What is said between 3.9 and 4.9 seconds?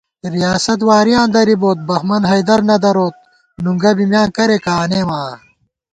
بی میاں کریَکہ